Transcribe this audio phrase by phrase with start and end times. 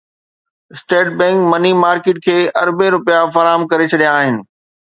[0.73, 4.35] state bank money market کي اربين رپيا فراهم ڪري ڇڏيا آهن